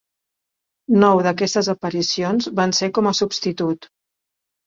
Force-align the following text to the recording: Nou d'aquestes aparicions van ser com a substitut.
Nou 1.03 1.19
d'aquestes 1.27 1.67
aparicions 1.73 2.49
van 2.61 2.73
ser 2.79 2.89
com 2.99 3.09
a 3.11 3.15
substitut. 3.23 3.87